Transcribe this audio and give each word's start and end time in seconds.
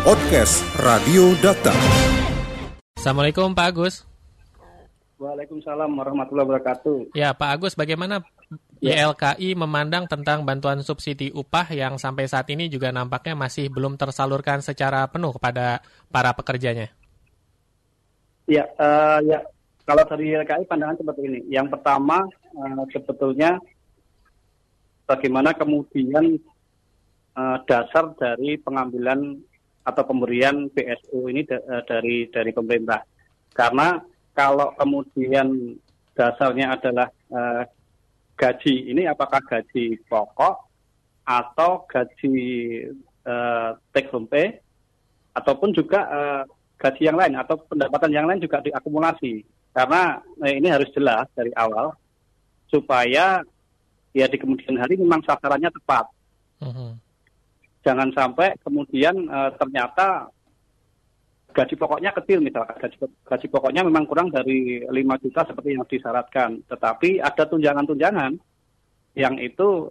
Podcast 0.00 0.64
Radio 0.80 1.36
Data. 1.44 1.76
Assalamualaikum 2.96 3.52
Pak 3.52 3.68
Agus. 3.68 4.08
Waalaikumsalam 5.20 5.92
warahmatullahi 5.92 6.48
wabarakatuh. 6.48 7.12
Ya 7.12 7.36
Pak 7.36 7.60
Agus, 7.60 7.76
bagaimana 7.76 8.24
Ya. 8.80 9.12
YLKI 9.12 9.60
memandang 9.60 10.08
tentang 10.08 10.48
bantuan 10.48 10.80
subsidi 10.80 11.28
upah 11.36 11.68
yang 11.76 12.00
sampai 12.00 12.24
saat 12.24 12.48
ini 12.48 12.72
juga 12.72 12.88
nampaknya 12.88 13.36
masih 13.36 13.68
belum 13.68 14.00
tersalurkan 14.00 14.64
secara 14.64 15.04
penuh 15.12 15.36
kepada 15.36 15.84
para 16.08 16.32
pekerjanya? 16.32 16.88
Ya, 18.48 18.64
eh, 18.64 19.18
ya 19.28 19.44
kalau 19.84 20.00
dari 20.08 20.32
YLKI 20.32 20.64
pandangan 20.64 20.96
seperti 20.96 21.28
ini. 21.28 21.40
Yang 21.52 21.76
pertama 21.76 22.24
eh, 22.56 22.84
sebetulnya 22.88 23.60
bagaimana 25.04 25.52
kemudian 25.52 26.40
eh, 27.36 27.56
dasar 27.68 28.16
dari 28.16 28.56
pengambilan 28.56 29.49
atau 29.80 30.02
pemberian 30.04 30.68
BSU 30.70 31.28
ini 31.32 31.42
eh, 31.48 31.82
dari 31.88 32.28
dari 32.28 32.50
pemerintah. 32.52 33.00
Karena 33.52 33.98
kalau 34.36 34.72
kemudian 34.78 35.76
dasarnya 36.14 36.76
adalah 36.76 37.08
eh, 37.10 37.62
gaji 38.36 38.92
ini 38.92 39.04
apakah 39.04 39.40
gaji 39.44 40.00
pokok 40.08 40.56
atau 41.24 41.84
gaji 41.88 42.34
eh, 43.24 43.70
take 43.92 44.08
home 44.08 44.28
pay 44.28 44.56
ataupun 45.36 45.76
juga 45.76 46.00
eh, 46.08 46.42
gaji 46.80 47.02
yang 47.12 47.20
lain 47.20 47.36
atau 47.36 47.60
pendapatan 47.68 48.12
yang 48.12 48.26
lain 48.26 48.40
juga 48.40 48.64
diakumulasi 48.64 49.44
karena 49.76 50.18
eh, 50.44 50.56
ini 50.56 50.68
harus 50.72 50.88
jelas 50.96 51.28
dari 51.36 51.52
awal 51.52 51.92
supaya 52.72 53.44
ya 54.10 54.26
di 54.26 54.36
kemudian 54.40 54.80
hari 54.80 54.96
memang 54.98 55.22
sasarannya 55.22 55.70
tepat 55.70 56.06
Mhm. 56.60 56.92
Jangan 57.80 58.08
sampai 58.12 58.56
kemudian 58.60 59.14
eh, 59.26 59.50
ternyata 59.56 60.28
gaji 61.50 61.74
pokoknya 61.74 62.14
kecil 62.14 62.38
misalkan 62.38 62.78
gaji, 62.78 62.96
gaji 63.26 63.46
pokoknya 63.50 63.82
memang 63.82 64.06
kurang 64.06 64.30
dari 64.30 64.86
5 64.86 65.22
juta 65.26 65.42
seperti 65.42 65.74
yang 65.74 65.84
disyaratkan. 65.86 66.62
Tetapi 66.70 67.18
ada 67.18 67.42
tunjangan-tunjangan 67.48 68.32
yang 69.18 69.34
itu 69.42 69.90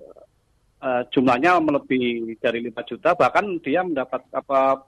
eh, 0.80 1.04
jumlahnya 1.12 1.60
melebihi 1.60 2.40
dari 2.40 2.64
5 2.72 2.90
juta 2.90 3.14
bahkan 3.18 3.60
dia 3.60 3.84
mendapat 3.84 4.24
apa 4.32 4.86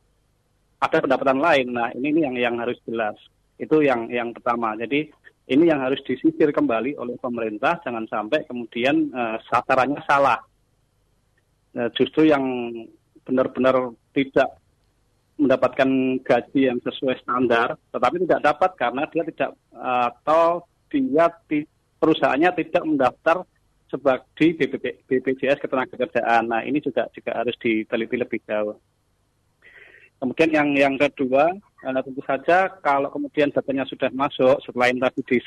ada 0.82 0.98
pendapatan 0.98 1.40
lain. 1.44 1.68
Nah 1.76 1.94
ini, 1.94 2.10
ini 2.10 2.20
yang 2.26 2.36
yang 2.38 2.56
harus 2.58 2.80
jelas. 2.88 3.18
Itu 3.62 3.86
yang 3.86 4.10
yang 4.10 4.34
pertama. 4.34 4.74
Jadi 4.74 5.12
ini 5.52 5.68
yang 5.68 5.84
harus 5.84 6.00
disisir 6.08 6.50
kembali 6.50 6.98
oleh 6.98 7.20
pemerintah. 7.20 7.78
Jangan 7.84 8.08
sampai 8.10 8.48
kemudian 8.48 9.12
eh, 9.12 9.38
sasarannya 9.50 10.02
salah. 10.08 10.40
Nah, 11.72 11.88
justru 11.96 12.28
yang 12.28 12.44
benar-benar 13.26 13.94
tidak 14.12 14.50
mendapatkan 15.42 15.90
gaji 16.22 16.70
yang 16.70 16.78
sesuai 16.86 17.18
standar, 17.26 17.74
tetapi 17.90 18.22
tidak 18.30 18.42
dapat 18.46 18.72
karena 18.78 19.04
dia 19.10 19.24
tidak 19.26 19.52
atau 19.74 20.62
dia 20.92 21.26
perusahaannya 21.98 22.50
tidak 22.62 22.84
mendaftar 22.86 23.38
sebagai 23.92 24.56
BPP, 24.56 25.04
BPJS 25.10 25.60
Ketenagakerjaan. 25.60 26.48
Nah 26.48 26.62
ini 26.64 26.80
juga 26.80 27.12
juga 27.12 27.36
harus 27.36 27.58
diteliti 27.60 28.16
lebih 28.16 28.40
jauh. 28.48 28.80
Kemudian 30.22 30.50
yang 30.54 30.70
yang 30.78 30.96
kedua 31.02 31.50
eh, 31.58 32.02
tentu 32.06 32.22
saja 32.24 32.70
kalau 32.86 33.10
kemudian 33.10 33.50
datanya 33.50 33.84
sudah 33.90 34.14
masuk 34.14 34.62
setelah 34.62 34.94
tadi 35.10 35.22
di 35.26 35.38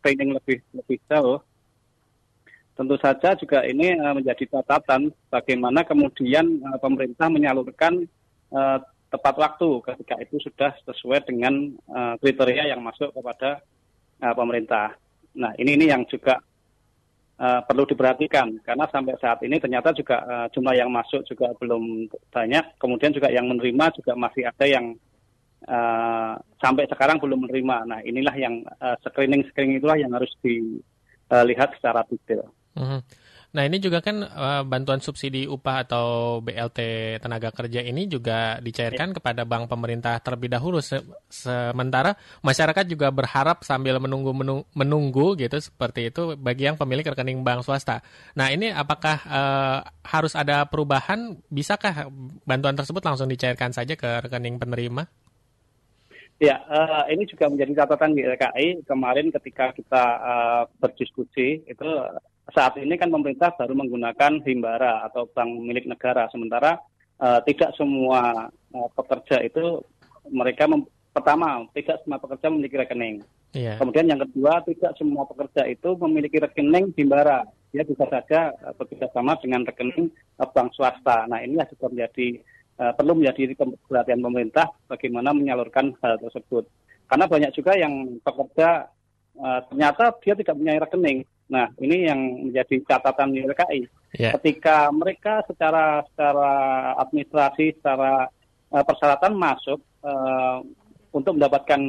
screening 0.00 0.32
lebih 0.32 0.64
lebih 0.72 0.98
jauh, 1.06 1.38
tentu 2.72 2.96
saja 2.96 3.36
juga 3.36 3.64
ini 3.68 3.92
eh, 3.92 4.14
menjadi 4.16 4.48
catatan 4.48 5.12
bagaimana 5.28 5.84
kemudian 5.84 6.60
eh, 6.60 6.78
pemerintah 6.80 7.28
menyalurkan 7.28 8.08
eh, 8.52 8.78
tepat 9.12 9.34
waktu 9.36 9.68
ketika 9.92 10.14
itu 10.24 10.40
sudah 10.40 10.72
sesuai 10.88 11.28
dengan 11.28 11.76
kriteria 12.16 12.72
yang 12.72 12.80
masuk 12.80 13.12
kepada 13.12 13.60
pemerintah. 14.16 14.96
Nah 15.36 15.52
ini 15.60 15.76
ini 15.76 15.92
yang 15.92 16.08
juga 16.08 16.40
perlu 17.36 17.84
diperhatikan 17.84 18.56
karena 18.64 18.88
sampai 18.88 19.12
saat 19.20 19.44
ini 19.44 19.60
ternyata 19.60 19.92
juga 19.92 20.48
jumlah 20.56 20.72
yang 20.72 20.88
masuk 20.88 21.28
juga 21.28 21.52
belum 21.60 22.08
banyak, 22.32 22.80
kemudian 22.80 23.12
juga 23.12 23.28
yang 23.28 23.52
menerima 23.52 24.00
juga 24.00 24.16
masih 24.16 24.48
ada 24.48 24.64
yang 24.64 24.96
eh, 25.68 26.32
sampai 26.64 26.88
sekarang 26.88 27.20
belum 27.20 27.44
menerima. 27.44 27.76
Nah 27.92 28.00
inilah 28.08 28.32
yang 28.40 28.64
screening 29.04 29.44
screening 29.52 29.76
itulah 29.76 30.00
yang 30.00 30.16
harus 30.16 30.32
dilihat 30.40 31.76
secara 31.76 32.00
detail. 32.08 32.48
Mhm. 32.72 33.00
Nah 33.52 33.68
ini 33.68 33.76
juga 33.84 34.00
kan 34.00 34.24
eh, 34.24 34.62
bantuan 34.64 34.96
subsidi 35.04 35.44
upah 35.44 35.84
atau 35.84 36.40
BLT 36.40 36.80
tenaga 37.20 37.52
kerja 37.52 37.84
ini 37.84 38.08
juga 38.08 38.56
dicairkan 38.64 39.12
kepada 39.12 39.44
bank 39.44 39.68
pemerintah 39.68 40.16
terlebih 40.24 40.48
dahulu. 40.48 40.80
Se- 40.80 41.04
sementara 41.28 42.16
masyarakat 42.40 42.84
juga 42.88 43.12
berharap 43.12 43.60
sambil 43.60 44.00
menunggu 44.00 44.32
menung- 44.32 44.64
menunggu 44.72 45.36
gitu 45.36 45.60
seperti 45.60 46.08
itu 46.08 46.32
bagi 46.40 46.64
yang 46.64 46.80
pemilik 46.80 47.04
rekening 47.04 47.44
bank 47.44 47.60
swasta. 47.68 48.00
Nah 48.32 48.48
ini 48.48 48.72
apakah 48.72 49.16
eh, 49.28 49.78
harus 50.08 50.32
ada 50.32 50.64
perubahan? 50.64 51.36
Bisakah 51.52 52.08
bantuan 52.48 52.72
tersebut 52.72 53.04
langsung 53.04 53.28
dicairkan 53.28 53.76
saja 53.76 53.92
ke 54.00 54.24
rekening 54.24 54.56
penerima? 54.56 55.04
Ya, 56.42 56.58
eh, 56.66 57.14
ini 57.14 57.22
juga 57.30 57.46
menjadi 57.46 57.84
catatan 57.84 58.18
di 58.18 58.26
LKI 58.26 58.82
kemarin 58.82 59.30
ketika 59.30 59.70
kita 59.76 60.02
eh, 60.24 60.62
berdiskusi 60.80 61.62
itu 61.68 61.86
saat 62.50 62.74
ini 62.82 62.98
kan 62.98 63.06
pemerintah 63.06 63.54
baru 63.54 63.78
menggunakan 63.78 64.42
himbara 64.42 65.06
atau 65.06 65.30
bank 65.30 65.62
milik 65.62 65.86
negara, 65.86 66.26
sementara 66.34 66.82
eh, 67.22 67.38
tidak 67.46 67.70
semua 67.78 68.50
eh, 68.50 68.88
pekerja 68.98 69.38
itu 69.46 69.78
mereka 70.26 70.66
mem- 70.66 70.90
pertama 71.14 71.62
tidak 71.70 72.02
semua 72.02 72.18
pekerja 72.18 72.50
memiliki 72.50 72.76
rekening. 72.82 73.16
Iya. 73.52 73.76
Kemudian 73.76 74.08
yang 74.08 74.20
kedua 74.26 74.64
tidak 74.64 74.96
semua 74.96 75.28
pekerja 75.28 75.68
itu 75.68 75.92
memiliki 76.02 76.40
rekening 76.40 76.90
himbara. 76.98 77.46
Dia 77.70 77.86
bisa 77.86 78.10
saja 78.10 78.50
eh, 78.50 78.74
bekerja 78.74 79.06
sama 79.14 79.38
dengan 79.38 79.62
rekening 79.62 80.10
eh, 80.10 80.48
bank 80.50 80.74
swasta. 80.74 81.30
Nah 81.30 81.38
inilah 81.46 81.70
juga 81.70 81.94
menjadi 81.94 82.42
eh, 82.82 82.92
perlu 82.98 83.22
menjadi 83.22 83.54
perhatian 83.86 84.18
pemerintah 84.18 84.66
bagaimana 84.90 85.30
menyalurkan 85.30 85.94
hal 86.02 86.18
tersebut. 86.18 86.66
Karena 87.06 87.28
banyak 87.30 87.52
juga 87.54 87.78
yang 87.78 88.18
pekerja 88.18 88.90
eh, 89.38 89.60
ternyata 89.70 90.10
dia 90.18 90.34
tidak 90.34 90.58
punya 90.58 90.82
rekening. 90.82 91.22
Nah 91.50 91.66
ini 91.80 92.06
yang 92.06 92.20
menjadi 92.50 92.76
catatan 92.86 93.34
YLKI. 93.34 93.82
Iya. 94.18 94.30
Ketika 94.38 94.92
mereka 94.92 95.42
secara 95.48 96.04
secara 96.06 96.52
administrasi, 97.00 97.80
secara 97.80 98.28
eh, 98.70 98.84
persyaratan 98.84 99.32
masuk 99.34 99.80
eh, 100.04 100.58
untuk 101.12 101.36
mendapatkan 101.36 101.80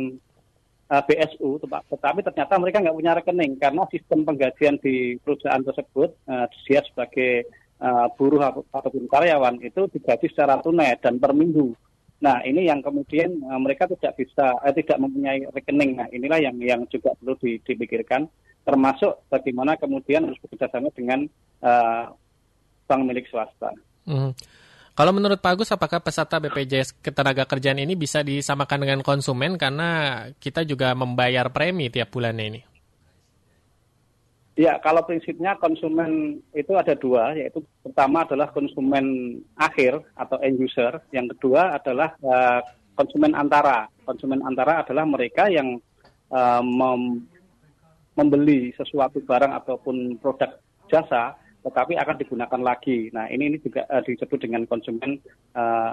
uh, 0.93 1.03
BSU, 1.07 1.63
tepa- 1.63 1.85
tetapi 1.87 2.19
ternyata 2.21 2.53
mereka 2.59 2.83
nggak 2.83 2.97
punya 2.97 3.13
rekening 3.17 3.53
karena 3.57 3.83
sistem 3.89 4.19
penggajian 4.27 4.75
di 4.83 5.17
perusahaan 5.21 5.63
tersebut 5.63 6.09
uh, 6.27 6.45
dia 6.67 6.83
sebagai 6.85 7.47
uh, 7.79 8.07
buruh 8.13 8.41
atau- 8.43 8.67
ataupun 8.69 9.07
karyawan 9.09 9.57
itu 9.63 9.89
digaji 9.89 10.27
secara 10.29 10.59
tunai 10.59 10.99
dan 10.99 11.17
per 11.17 11.33
minggu. 11.33 11.73
Nah 12.23 12.39
ini 12.47 12.67
yang 12.67 12.79
kemudian 12.79 13.41
uh, 13.47 13.59
mereka 13.59 13.89
tidak 13.89 14.15
bisa, 14.15 14.55
eh, 14.63 14.73
tidak 14.75 14.99
mempunyai 15.01 15.43
rekening. 15.51 15.99
Nah 15.99 16.07
inilah 16.11 16.39
yang 16.39 16.55
yang 16.59 16.81
juga 16.87 17.15
perlu 17.19 17.35
di- 17.39 17.59
dipikirkan, 17.63 18.27
termasuk 18.63 19.27
bagaimana 19.27 19.75
kemudian 19.75 20.27
harus 20.27 20.39
bekerjasama 20.39 20.89
dengan 20.95 21.27
uh, 21.63 22.11
bank 22.87 23.01
milik 23.03 23.27
swasta. 23.27 23.71
Mhm. 24.07 24.31
Kalau 24.93 25.09
menurut 25.09 25.41
Pak 25.41 25.57
Agus, 25.57 25.73
apakah 25.73 26.05
peserta 26.05 26.37
BPJS 26.37 27.01
Ketenagakerjaan 27.01 27.81
ini 27.81 27.97
bisa 27.97 28.21
disamakan 28.21 28.85
dengan 28.85 29.01
konsumen 29.01 29.57
karena 29.57 30.21
kita 30.37 30.61
juga 30.69 30.93
membayar 30.93 31.49
premi 31.49 31.89
tiap 31.89 32.13
bulannya 32.13 32.45
ini? 32.45 32.61
Ya, 34.53 34.77
kalau 34.77 35.01
prinsipnya 35.01 35.57
konsumen 35.57 36.37
itu 36.53 36.77
ada 36.77 36.93
dua, 36.93 37.33
yaitu 37.33 37.65
pertama 37.81 38.21
adalah 38.21 38.53
konsumen 38.53 39.41
akhir 39.57 39.97
atau 40.13 40.37
end 40.45 40.61
user, 40.61 41.01
yang 41.09 41.25
kedua 41.25 41.73
adalah 41.73 42.13
eh, 42.21 42.61
konsumen 42.93 43.33
antara. 43.33 43.89
Konsumen 44.05 44.45
antara 44.45 44.85
adalah 44.85 45.09
mereka 45.09 45.49
yang 45.49 45.81
eh, 46.29 46.61
mem- 46.61 47.32
membeli 48.13 48.73
sesuatu 48.77 49.21
barang 49.25 49.53
ataupun 49.63 50.21
produk 50.21 50.57
jasa, 50.89 51.33
tetapi 51.63 51.97
akan 51.97 52.15
digunakan 52.19 52.61
lagi. 52.61 53.09
Nah, 53.15 53.25
ini 53.31 53.53
ini 53.53 53.57
juga 53.57 53.87
eh, 53.89 54.03
disebut 54.05 54.37
dengan 54.37 54.67
konsumen 54.69 55.17
eh, 55.55 55.91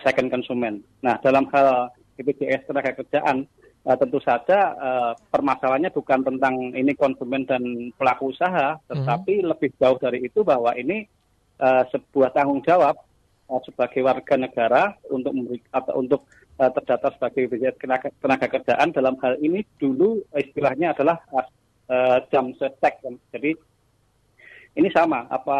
second 0.00 0.30
konsumen. 0.30 0.80
Nah, 1.02 1.18
dalam 1.20 1.50
hal 1.50 1.90
BPJS 2.16 2.70
tenaga 2.70 2.96
kerjaan 2.96 3.44
eh, 3.84 3.96
tentu 3.98 4.22
saja 4.22 4.58
eh, 4.72 5.12
permasalahannya 5.28 5.90
bukan 5.92 6.20
tentang 6.24 6.54
ini 6.72 6.94
konsumen 6.96 7.44
dan 7.44 7.92
pelaku 7.98 8.32
usaha, 8.32 8.78
tetapi 8.88 9.44
lebih 9.44 9.74
jauh 9.76 9.98
dari 10.00 10.24
itu 10.24 10.40
bahwa 10.46 10.72
ini 10.78 11.04
eh, 11.60 11.82
sebuah 11.92 12.32
tanggung 12.32 12.64
jawab 12.64 12.96
eh, 13.50 13.60
sebagai 13.68 14.00
warga 14.06 14.34
negara 14.38 14.94
untuk 15.10 15.34
memberi, 15.34 15.60
atau 15.74 16.00
untuk 16.00 16.24
eh, 16.60 16.70
terdata 16.76 17.08
sebagai 17.16 17.48
BPJS 17.48 17.80
tenaga, 18.20 18.46
kerjaan 18.46 18.92
dalam 18.92 19.16
hal 19.24 19.40
ini 19.40 19.64
dulu 19.80 20.20
istilahnya 20.36 20.92
adalah 20.92 21.16
eh, 21.88 22.18
jam 22.28 22.52
setek. 22.60 23.00
Jadi 23.32 23.56
ini 24.76 24.88
sama 24.92 25.26
apa 25.32 25.58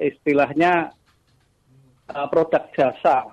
istilahnya 0.00 0.90
uh, 2.10 2.26
produk 2.32 2.66
jasa 2.74 3.28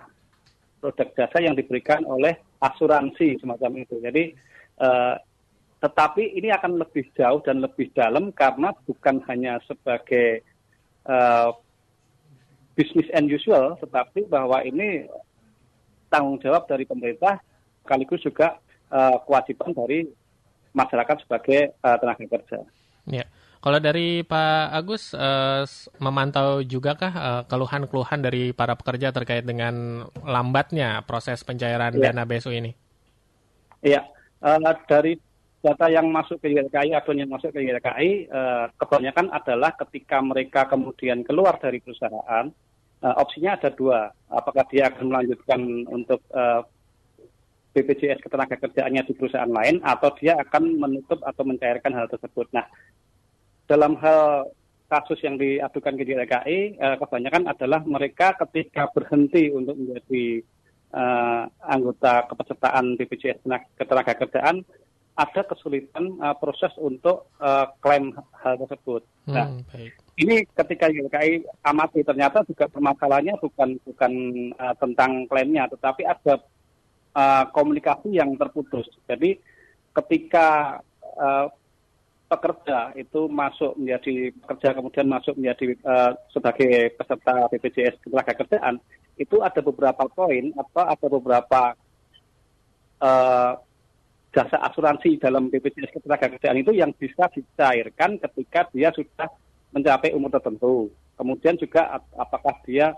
produk 0.78 1.08
jasa 1.18 1.38
yang 1.42 1.58
diberikan 1.58 2.06
oleh 2.06 2.38
asuransi 2.62 3.42
semacam 3.42 3.82
itu. 3.82 3.98
Jadi 3.98 4.36
uh, 4.84 5.16
tetapi 5.78 6.38
ini 6.38 6.50
akan 6.50 6.82
lebih 6.82 7.06
jauh 7.14 7.42
dan 7.46 7.62
lebih 7.62 7.90
dalam 7.94 8.34
karena 8.34 8.74
bukan 8.86 9.22
hanya 9.30 9.62
sebagai 9.66 10.42
uh, 11.06 11.54
business 12.78 13.10
and 13.14 13.30
usual, 13.30 13.78
tetapi 13.82 14.26
bahwa 14.30 14.62
ini 14.62 15.06
tanggung 16.08 16.40
jawab 16.40 16.66
dari 16.68 16.88
pemerintah 16.88 17.40
sekaligus 17.84 18.20
juga 18.24 18.60
uh, 18.92 19.20
kewajiban 19.24 19.72
dari 19.72 20.08
masyarakat 20.76 21.24
sebagai 21.24 21.76
uh, 21.82 21.98
tenaga 22.00 22.26
kerja. 22.28 22.60
Ya. 23.08 23.26
Kalau 23.58 23.82
dari 23.82 24.22
Pak 24.22 24.70
Agus 24.70 25.18
uh, 25.18 25.66
memantau 25.98 26.62
kah 26.96 27.14
uh, 27.16 27.42
keluhan-keluhan 27.50 28.22
dari 28.22 28.54
para 28.54 28.78
pekerja 28.78 29.10
terkait 29.10 29.44
dengan 29.44 30.06
lambatnya 30.22 31.02
proses 31.04 31.42
pencairan 31.42 31.98
ya. 31.98 32.14
dana 32.14 32.24
BSU 32.24 32.54
ini? 32.54 32.72
Iya, 33.82 34.06
uh, 34.46 34.62
dari 34.86 35.18
data 35.58 35.90
yang 35.90 36.08
masuk 36.14 36.38
ke 36.38 36.54
YLKI, 36.54 36.94
aduan 36.94 37.18
yang 37.26 37.34
masuk 37.34 37.50
ke 37.50 37.60
YLKI, 37.66 38.30
uh, 38.30 38.66
kebanyakan 38.78 39.34
adalah 39.34 39.74
ketika 39.74 40.22
mereka 40.22 40.70
kemudian 40.70 41.26
keluar 41.26 41.58
dari 41.58 41.82
perusahaan, 41.82 42.48
uh, 43.04 43.16
opsinya 43.22 43.58
ada 43.58 43.70
dua. 43.74 44.10
Apakah 44.30 44.66
dia 44.70 44.90
akan 44.90 45.06
melanjutkan 45.10 45.60
untuk 45.90 46.22
uh, 46.34 46.64
BPJS 47.76 48.24
ketenaga 48.26 48.58
kerjaannya 48.58 49.06
di 49.06 49.14
perusahaan 49.14 49.50
lain, 49.50 49.84
atau 49.86 50.10
dia 50.18 50.38
akan 50.42 50.82
menutup 50.82 51.22
atau 51.22 51.44
mencairkan 51.46 51.94
hal 51.94 52.10
tersebut. 52.10 52.50
Nah, 52.50 52.66
dalam 53.70 53.94
hal 54.02 54.50
kasus 54.88 55.20
yang 55.22 55.36
diadukan 55.36 55.94
ke 56.00 56.04
YLKI, 56.08 56.60
uh, 56.80 56.96
kebanyakan 56.98 57.44
adalah 57.52 57.84
mereka 57.84 58.34
ketika 58.48 58.90
berhenti 58.90 59.52
untuk 59.52 59.76
menjadi 59.78 60.42
uh, 60.96 61.44
anggota 61.68 62.26
kepesertaan 62.32 62.96
BPJS 62.96 63.44
ketenaga 63.76 64.14
kerjaan, 64.16 64.64
ada 65.18 65.42
kesulitan 65.50 66.22
uh, 66.22 66.38
proses 66.38 66.70
untuk 66.78 67.34
uh, 67.42 67.66
klaim 67.82 68.14
hal 68.38 68.54
tersebut. 68.62 69.02
Hmm, 69.26 69.34
nah, 69.34 69.48
baik. 69.74 69.92
ini 70.22 70.46
ketika 70.46 70.86
YLKI 70.94 71.42
amati 71.66 72.06
ternyata 72.06 72.46
juga 72.46 72.70
permasalahannya 72.70 73.42
bukan 73.42 73.82
bukan 73.82 74.14
uh, 74.62 74.78
tentang 74.78 75.26
klaimnya, 75.26 75.66
tetapi 75.74 76.06
ada 76.06 76.38
uh, 77.18 77.50
komunikasi 77.50 78.14
yang 78.14 78.38
terputus. 78.38 78.86
Jadi 79.10 79.42
ketika 79.98 80.78
uh, 81.18 81.50
pekerja 82.30 82.94
itu 82.94 83.26
masuk 83.32 83.74
menjadi 83.80 84.30
pekerja 84.46 84.70
kemudian 84.78 85.08
masuk 85.10 85.34
menjadi 85.34 85.74
uh, 85.82 86.14
sebagai 86.30 86.94
peserta 86.94 87.50
BPJS 87.50 88.04
ketenagakerjaan 88.06 88.78
itu 89.18 89.42
ada 89.42 89.66
beberapa 89.66 90.06
poin 90.12 90.54
atau 90.54 90.84
ada 90.86 91.08
beberapa 91.10 91.62
uh, 93.02 93.54
jasa 94.38 94.62
asuransi 94.70 95.18
dalam 95.18 95.50
BPJS 95.50 95.98
ketenagakerjaan 95.98 96.62
itu 96.62 96.70
yang 96.78 96.94
bisa 96.94 97.26
dicairkan 97.34 98.22
ketika 98.22 98.70
dia 98.70 98.94
sudah 98.94 99.34
mencapai 99.74 100.14
umur 100.14 100.30
tertentu. 100.30 100.94
Kemudian 101.18 101.58
juga 101.58 101.98
apakah 102.14 102.62
dia 102.62 102.94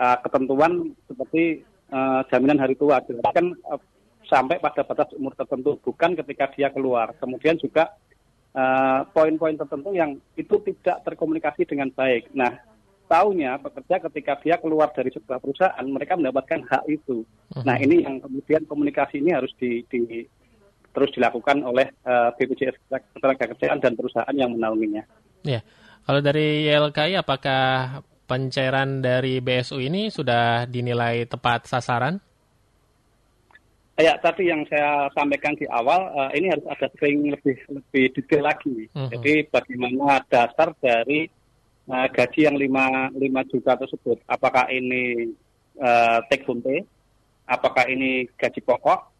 uh, 0.00 0.16
ketentuan 0.24 0.96
seperti 1.04 1.60
uh, 1.92 2.24
jaminan 2.32 2.56
hari 2.56 2.72
tua 2.80 3.04
dilakukan 3.04 3.52
uh, 3.68 3.76
sampai 4.24 4.64
pada 4.64 4.80
batas 4.80 5.12
umur 5.12 5.36
tertentu, 5.36 5.76
bukan 5.84 6.16
ketika 6.16 6.48
dia 6.56 6.72
keluar. 6.72 7.12
Kemudian 7.20 7.60
juga 7.60 7.92
poin-poin 9.12 9.56
uh, 9.56 9.60
tertentu 9.60 9.92
yang 9.92 10.16
itu 10.40 10.56
tidak 10.64 11.04
terkomunikasi 11.04 11.68
dengan 11.68 11.92
baik. 11.92 12.32
Nah, 12.32 12.52
tahunya 13.12 13.60
pekerja 13.60 14.08
ketika 14.08 14.40
dia 14.40 14.56
keluar 14.56 14.88
dari 14.96 15.12
sebuah 15.12 15.36
perusahaan, 15.36 15.84
mereka 15.84 16.16
mendapatkan 16.16 16.64
hak 16.64 16.84
itu. 16.88 17.28
Nah, 17.60 17.76
ini 17.76 18.04
yang 18.08 18.24
kemudian 18.24 18.64
komunikasi 18.64 19.20
ini 19.20 19.36
harus 19.36 19.52
di, 19.60 19.84
di 19.88 20.24
terus 20.92 21.10
dilakukan 21.16 21.64
oleh 21.64 21.88
uh, 22.04 22.30
BPJS 22.36 22.76
Ketenagakerjaan 22.88 23.80
dan 23.80 23.92
perusahaan 23.96 24.36
yang 24.36 24.52
menaunginya. 24.52 25.02
Ya, 25.42 25.64
kalau 26.04 26.20
dari 26.20 26.68
YLKI 26.68 27.18
apakah 27.18 28.00
pencairan 28.28 29.02
dari 29.02 29.42
BSU 29.42 29.80
ini 29.82 30.12
sudah 30.12 30.68
dinilai 30.68 31.26
tepat 31.26 31.66
sasaran? 31.66 32.20
Ya, 34.00 34.16
tadi 34.16 34.48
yang 34.48 34.64
saya 34.72 35.12
sampaikan 35.12 35.52
di 35.52 35.68
awal, 35.68 36.08
uh, 36.16 36.30
ini 36.32 36.48
harus 36.48 36.64
ada 36.64 36.88
screening 36.96 37.36
lebih 37.36 37.56
lebih 37.68 38.04
detail 38.16 38.48
lagi. 38.48 38.88
Uh 38.92 38.96
mhm. 38.96 39.00
-huh. 39.04 39.08
Jadi 39.16 39.34
bagaimana 39.52 40.24
dasar 40.28 40.72
dari 40.80 41.28
uh, 41.88 42.08
gaji 42.08 42.40
yang 42.48 42.56
5, 42.56 43.20
5 43.20 43.50
juta 43.52 43.72
tersebut? 43.76 44.16
Apakah 44.24 44.72
ini 44.72 45.32
uh, 45.76 46.24
take 46.32 46.48
home 46.48 46.64
pay? 46.64 46.80
Apakah 47.44 47.84
ini 47.90 48.24
gaji 48.38 48.64
pokok? 48.64 49.12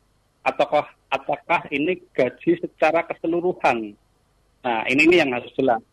ataukah 0.43 0.91
apakah 1.13 1.69
ini 1.69 2.01
gaji 2.17 2.57
secara 2.57 3.05
keseluruhan? 3.05 3.93
Nah, 4.65 4.83
ini 4.89 5.05
ini 5.05 5.21
yang 5.21 5.37
harus 5.37 5.53
jelas. 5.53 5.85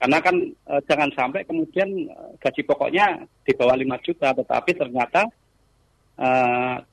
Karena 0.00 0.18
kan 0.20 0.36
e, 0.40 0.74
jangan 0.88 1.10
sampai 1.16 1.44
kemudian 1.48 1.88
e, 2.08 2.20
gaji 2.40 2.64
pokoknya 2.64 3.24
di 3.44 3.52
bawah 3.56 3.76
5 3.76 4.06
juta, 4.06 4.32
tetapi 4.36 4.70
ternyata 4.76 5.28
e, 6.16 6.28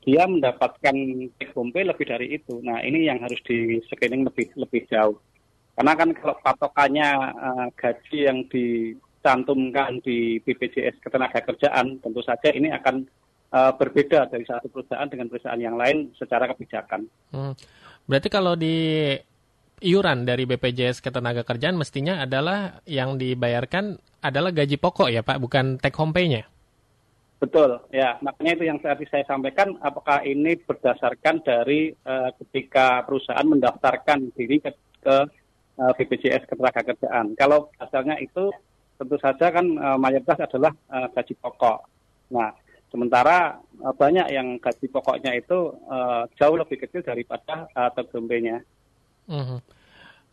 dia 0.07 0.23
mendapatkan 0.27 0.95
take 1.39 1.55
lebih 1.55 2.05
dari 2.07 2.27
itu. 2.35 2.59
Nah, 2.63 2.79
ini 2.83 3.07
yang 3.07 3.19
harus 3.23 3.39
di 3.43 3.79
screening 3.87 4.27
lebih 4.27 4.51
lebih 4.55 4.87
jauh. 4.87 5.19
Karena 5.77 5.93
kan 5.93 6.09
kalau 6.15 6.35
patokannya 6.43 7.09
e, 7.31 7.49
gaji 7.79 8.17
yang 8.27 8.39
dicantumkan 8.51 10.03
di 10.03 10.43
BPJS 10.43 10.99
Ketenagakerjaan, 10.99 12.03
tentu 12.03 12.21
saja 12.23 12.51
ini 12.51 12.71
akan 12.75 13.07
uh, 13.51 13.71
berbeda 13.75 14.27
dari 14.31 14.43
satu 14.43 14.67
perusahaan 14.71 15.07
dengan 15.07 15.27
perusahaan 15.31 15.59
yang 15.59 15.75
lain 15.75 16.11
secara 16.15 16.47
kebijakan. 16.51 17.07
Hmm. 17.31 17.53
Berarti 18.07 18.29
kalau 18.31 18.55
di 18.55 19.13
iuran 19.83 20.25
dari 20.25 20.49
BPJS 20.49 21.05
Ketenagakerjaan 21.05 21.77
mestinya 21.77 22.23
adalah 22.25 22.81
yang 22.89 23.19
dibayarkan 23.19 23.99
adalah 24.25 24.49
gaji 24.49 24.77
pokok 24.81 25.13
ya 25.13 25.21
Pak, 25.21 25.37
bukan 25.37 25.77
take 25.77 25.95
home 25.95 26.15
pay-nya? 26.15 26.47
Betul, 27.37 27.77
ya. 27.93 28.17
Makanya 28.25 28.51
itu 28.57 28.63
yang 28.65 28.81
tadi 28.81 29.05
saya 29.13 29.21
sampaikan, 29.29 29.77
apakah 29.85 30.25
ini 30.25 30.57
berdasarkan 30.57 31.45
dari 31.45 31.93
uh, 31.93 32.33
ketika 32.41 33.05
perusahaan 33.05 33.45
mendaftarkan 33.45 34.33
diri 34.33 34.57
ke, 34.57 34.73
ke 35.05 35.15
uh, 35.77 35.91
BPJS 35.93 36.49
Ketenagakerjaan. 36.49 37.37
Kalau 37.37 37.69
asalnya 37.77 38.17
itu 38.17 38.49
tentu 38.97 39.21
saja 39.21 39.53
kan 39.53 39.65
uh, 39.77 39.97
mayoritas 40.01 40.41
adalah 40.49 40.73
uh, 40.89 41.05
gaji 41.13 41.37
pokok. 41.37 41.85
Nah, 42.33 42.49
Sementara 42.87 43.59
uh, 43.83 43.91
banyak 43.91 44.31
yang 44.31 44.55
gaji 44.63 44.87
pokoknya 44.87 45.35
itu 45.35 45.75
uh, 45.91 46.23
jauh 46.39 46.55
lebih 46.55 46.79
kecil 46.79 47.03
daripada 47.03 47.67
uh, 47.75 47.91
tergembenya. 47.91 48.63
Mm-hmm. 49.27 49.59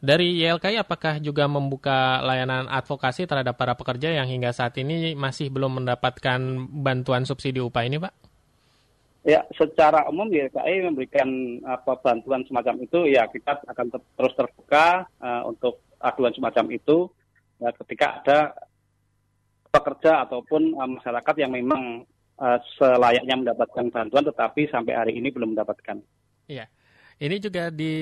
Dari 0.04 0.37
YLKI 0.37 0.84
apakah 0.84 1.16
juga 1.16 1.49
membuka 1.49 2.20
layanan 2.20 2.68
advokasi 2.68 3.25
terhadap 3.25 3.56
para 3.56 3.73
pekerja 3.73 4.12
yang 4.12 4.28
hingga 4.28 4.52
saat 4.52 4.76
ini 4.76 5.16
masih 5.16 5.49
belum 5.49 5.80
mendapatkan 5.80 6.38
bantuan 6.68 7.25
subsidi 7.25 7.64
upah 7.64 7.88
ini, 7.88 7.96
Pak? 7.96 8.12
Ya, 9.25 9.40
secara 9.56 10.04
umum 10.12 10.28
YLKI 10.28 10.84
memberikan 10.92 11.28
apa 11.64 11.96
bantuan 12.04 12.44
semacam 12.44 12.84
itu, 12.84 13.08
ya 13.08 13.25
kita 13.32 13.64
akan 13.64 13.87
ter- 13.88 14.12
terus 14.20 14.37
terbuka 14.37 15.08
uh, 15.25 15.49
untuk 15.49 15.80
aduan 15.96 16.37
semacam 16.37 16.68
itu 16.76 17.08
ya, 17.56 17.73
ketika 17.73 18.20
ada 18.20 18.38
pekerja 19.73 20.28
ataupun 20.28 20.76
uh, 20.76 20.90
masyarakat 21.00 21.34
yang 21.40 21.56
memang 21.56 22.04
uh, 22.38 22.59
selayaknya 22.79 23.35
mendapatkan 23.38 23.87
bantuan, 23.91 24.25
tetapi 24.25 24.71
sampai 24.71 24.95
hari 24.95 25.12
ini 25.19 25.31
belum 25.31 25.55
mendapatkan. 25.55 26.00
Iya, 26.50 26.69
ini 27.23 27.37
juga 27.41 27.71
di 27.71 27.95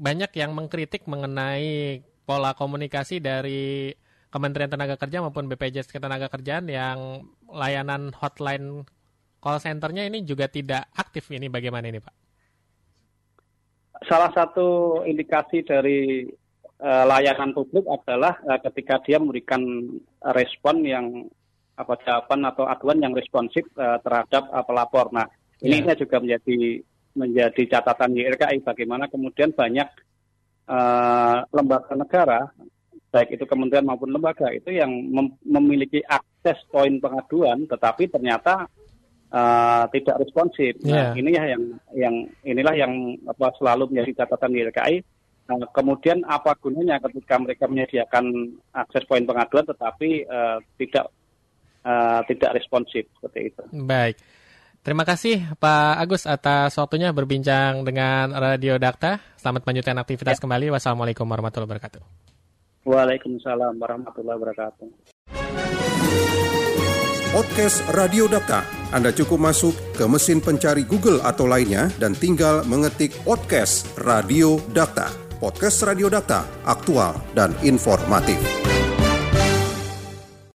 banyak 0.00 0.32
yang 0.32 0.56
mengkritik 0.56 1.04
mengenai 1.04 2.00
pola 2.24 2.56
komunikasi 2.56 3.20
dari 3.20 3.92
Kementerian 4.30 4.70
Tenaga 4.70 4.94
Kerja 4.94 5.20
maupun 5.20 5.50
BPJS 5.50 5.90
Ketenagakerjaan 5.90 6.70
yang 6.70 7.26
layanan 7.50 8.14
hotline 8.14 8.86
call 9.42 9.58
centernya 9.58 10.06
ini 10.06 10.22
juga 10.22 10.46
tidak 10.46 10.86
aktif 10.94 11.26
ini 11.34 11.50
bagaimana 11.50 11.90
ini 11.90 11.98
Pak? 11.98 12.14
Salah 14.06 14.30
satu 14.32 15.02
indikasi 15.04 15.66
dari 15.66 16.24
uh, 16.80 17.04
layanan 17.04 17.52
publik 17.52 17.84
adalah 17.90 18.38
uh, 18.46 18.56
ketika 18.70 19.02
dia 19.04 19.18
memberikan 19.18 19.60
respon 20.32 20.86
yang 20.86 21.26
apa 21.80 21.96
jawaban 22.04 22.44
atau 22.44 22.68
aduan 22.68 23.00
yang 23.00 23.16
responsif 23.16 23.64
uh, 23.80 23.96
terhadap 24.04 24.52
uh, 24.52 24.64
pelapor. 24.64 25.08
Nah, 25.16 25.24
ini 25.64 25.80
yeah. 25.80 25.96
juga 25.96 26.20
menjadi 26.20 26.84
menjadi 27.16 27.62
catatan 27.66 28.14
YLKI 28.14 28.62
bagaimana 28.62 29.10
kemudian 29.10 29.50
banyak 29.56 29.88
uh, 30.70 31.42
lembaga 31.50 31.96
negara 31.98 32.40
baik 33.10 33.34
itu 33.34 33.44
kementerian 33.44 33.82
maupun 33.82 34.14
lembaga 34.14 34.54
itu 34.54 34.70
yang 34.70 34.90
mem 35.10 35.34
memiliki 35.42 35.98
akses 36.06 36.62
poin 36.70 36.94
pengaduan 37.02 37.66
tetapi 37.66 38.06
ternyata 38.06 38.70
uh, 39.34 39.84
tidak 39.90 40.22
responsif. 40.22 40.78
Yeah. 40.86 41.10
Nah, 41.10 41.18
ini 41.18 41.30
ya 41.34 41.44
yang 41.50 41.64
yang 41.94 42.14
inilah 42.46 42.74
yang 42.78 42.92
apa 43.26 43.50
selalu 43.58 43.90
menjadi 43.90 44.24
catatan 44.24 44.54
YLKI. 44.54 44.96
Nah, 45.50 45.66
kemudian 45.74 46.22
apa 46.30 46.54
gunanya 46.62 47.02
ketika 47.02 47.34
mereka 47.42 47.66
menyediakan 47.66 48.54
akses 48.70 49.02
poin 49.10 49.26
pengaduan 49.26 49.66
tetapi 49.66 50.22
uh, 50.30 50.62
tidak 50.78 51.10
uh, 51.84 52.20
tidak 52.26 52.56
responsif 52.56 53.06
seperti 53.18 53.54
itu. 53.54 53.62
Baik. 53.72 54.16
Terima 54.80 55.04
kasih 55.04 55.44
Pak 55.60 55.92
Agus 56.00 56.24
atas 56.24 56.72
waktunya 56.80 57.12
berbincang 57.12 57.84
dengan 57.84 58.32
Radio 58.32 58.80
Dakta. 58.80 59.20
Selamat 59.36 59.68
melanjutkan 59.68 59.96
aktivitas 60.00 60.40
ya. 60.40 60.42
kembali. 60.42 60.72
Wassalamualaikum 60.72 61.28
warahmatullahi 61.28 61.68
wabarakatuh. 61.68 62.00
Waalaikumsalam 62.88 63.76
warahmatullahi 63.76 64.36
wabarakatuh. 64.40 64.88
Podcast 67.30 67.84
Radio 67.94 68.26
Dakta. 68.26 68.66
Anda 68.90 69.14
cukup 69.14 69.38
masuk 69.38 69.76
ke 69.94 70.02
mesin 70.08 70.42
pencari 70.42 70.82
Google 70.82 71.22
atau 71.22 71.46
lainnya 71.46 71.92
dan 72.02 72.16
tinggal 72.16 72.66
mengetik 72.66 73.14
podcast 73.22 73.86
Radio 74.00 74.58
Dakta. 74.72 75.12
Podcast 75.38 75.84
Radio 75.86 76.10
Dakta, 76.10 76.42
aktual 76.66 77.16
dan 77.36 77.54
informatif. 77.62 78.36